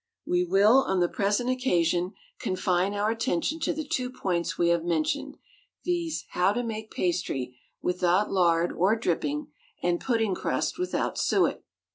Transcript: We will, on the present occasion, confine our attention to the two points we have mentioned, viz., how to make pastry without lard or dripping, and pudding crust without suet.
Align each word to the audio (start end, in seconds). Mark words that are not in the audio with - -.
We 0.25 0.43
will, 0.43 0.77
on 0.81 0.99
the 0.99 1.07
present 1.07 1.51
occasion, 1.51 2.13
confine 2.39 2.95
our 2.95 3.11
attention 3.11 3.59
to 3.59 3.71
the 3.71 3.83
two 3.87 4.09
points 4.09 4.57
we 4.57 4.69
have 4.69 4.83
mentioned, 4.83 5.37
viz., 5.85 6.25
how 6.29 6.53
to 6.53 6.63
make 6.63 6.89
pastry 6.89 7.59
without 7.83 8.31
lard 8.31 8.71
or 8.71 8.95
dripping, 8.95 9.51
and 9.83 10.01
pudding 10.01 10.33
crust 10.33 10.79
without 10.79 11.19
suet. 11.19 11.61